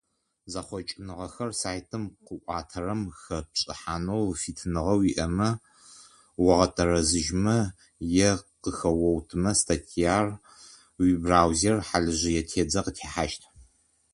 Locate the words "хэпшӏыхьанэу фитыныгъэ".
3.21-4.93